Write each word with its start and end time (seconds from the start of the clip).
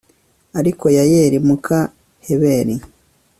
ariko 0.59 0.85
yayeli, 0.97 1.37
muka 1.47 1.79
heberi 2.25 2.75